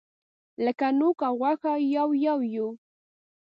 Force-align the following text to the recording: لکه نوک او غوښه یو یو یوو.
لکه 0.65 0.87
نوک 0.99 1.17
او 1.27 1.33
غوښه 1.41 1.73
یو 1.97 2.09
یو 2.27 2.39
یوو. 2.55 2.69